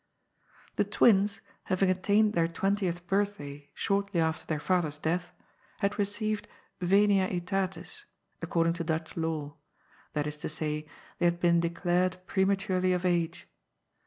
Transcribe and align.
The 0.77 0.83
twins, 0.83 1.41
having 1.65 1.91
attained 1.91 2.33
their 2.33 2.47
twentieth 2.47 3.05
birthday 3.05 3.69
shortly 3.75 4.19
after 4.19 4.47
their 4.47 4.59
father's 4.59 4.97
death, 4.97 5.27
had 5.77 5.99
received 5.99 6.47
"venia 6.79 7.27
aetatis," 7.27 8.05
according 8.41 8.73
to 8.73 8.83
Dutch 8.83 9.15
law, 9.15 9.57
that 10.13 10.25
is 10.25 10.37
to 10.39 10.49
say 10.49 10.87
they 11.19 11.25
had 11.25 11.39
been 11.39 11.59
declared 11.59 12.17
prematurely 12.25 12.93
of 12.93 13.05
age. 13.05 13.47